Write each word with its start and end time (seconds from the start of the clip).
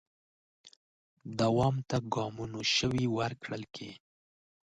دوام 1.39 1.75
ته 1.89 1.97
ګامونو 2.13 2.61
شوي 2.75 3.05
ورکړل 3.17 3.63
کې 3.75 3.89